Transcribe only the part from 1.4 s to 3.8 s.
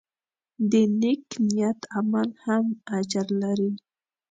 نیت عمل هم اجر لري.